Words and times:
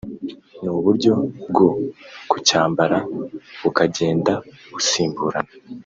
n’uburyo 0.63 1.13
bwo 1.49 1.67
kucyambara 2.29 2.97
bukagenda 3.61 4.33
busimburana 4.73 5.51